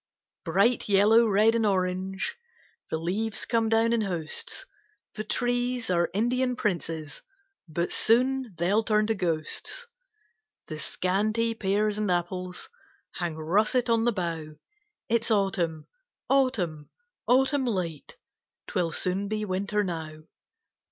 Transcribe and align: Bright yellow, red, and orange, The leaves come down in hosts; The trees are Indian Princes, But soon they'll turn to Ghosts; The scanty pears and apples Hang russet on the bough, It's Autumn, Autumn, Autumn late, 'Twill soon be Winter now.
Bright 0.45 0.89
yellow, 0.89 1.27
red, 1.27 1.53
and 1.53 1.63
orange, 1.63 2.35
The 2.89 2.97
leaves 2.97 3.45
come 3.45 3.69
down 3.69 3.93
in 3.93 4.01
hosts; 4.01 4.65
The 5.13 5.23
trees 5.23 5.91
are 5.91 6.09
Indian 6.11 6.55
Princes, 6.55 7.21
But 7.67 7.91
soon 7.93 8.55
they'll 8.57 8.81
turn 8.81 9.05
to 9.05 9.13
Ghosts; 9.13 9.85
The 10.65 10.79
scanty 10.79 11.53
pears 11.53 11.99
and 11.99 12.09
apples 12.09 12.67
Hang 13.11 13.35
russet 13.35 13.91
on 13.91 14.05
the 14.05 14.11
bough, 14.11 14.55
It's 15.07 15.29
Autumn, 15.29 15.85
Autumn, 16.31 16.89
Autumn 17.27 17.65
late, 17.67 18.17
'Twill 18.65 18.91
soon 18.91 19.27
be 19.27 19.45
Winter 19.45 19.83
now. 19.83 20.23